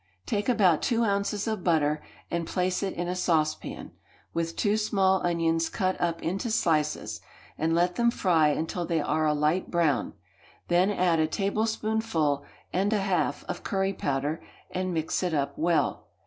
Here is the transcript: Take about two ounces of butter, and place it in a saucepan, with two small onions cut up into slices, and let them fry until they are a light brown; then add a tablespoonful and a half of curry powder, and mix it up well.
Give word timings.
Take 0.25 0.49
about 0.49 0.81
two 0.81 1.03
ounces 1.03 1.45
of 1.45 1.63
butter, 1.63 2.01
and 2.31 2.47
place 2.47 2.81
it 2.81 2.95
in 2.95 3.07
a 3.07 3.15
saucepan, 3.15 3.91
with 4.33 4.55
two 4.55 4.75
small 4.75 5.23
onions 5.23 5.69
cut 5.69 6.01
up 6.01 6.23
into 6.23 6.49
slices, 6.49 7.21
and 7.55 7.75
let 7.75 7.97
them 7.97 8.09
fry 8.09 8.47
until 8.47 8.83
they 8.83 8.99
are 8.99 9.27
a 9.27 9.35
light 9.35 9.69
brown; 9.69 10.13
then 10.69 10.89
add 10.89 11.19
a 11.19 11.27
tablespoonful 11.27 12.43
and 12.73 12.91
a 12.93 12.97
half 13.01 13.43
of 13.43 13.61
curry 13.63 13.93
powder, 13.93 14.41
and 14.71 14.91
mix 14.91 15.21
it 15.21 15.35
up 15.35 15.55
well. 15.55 16.07